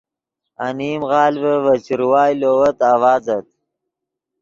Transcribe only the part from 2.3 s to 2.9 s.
لووت